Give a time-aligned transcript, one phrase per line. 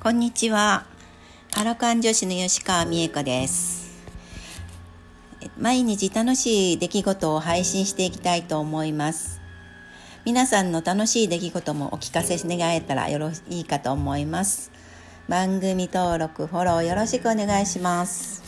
[0.00, 0.86] こんにちは。
[1.56, 3.98] アラカン女子の吉川美恵子です。
[5.58, 9.40] 毎日楽しい出来事を配信していきたいと思います。
[10.24, 14.70] 皆さんの楽しい出来事もお聞かせ願えたらよろしいかと思います。
[15.28, 18.47] 番組登録、フォローよろしくお願いします。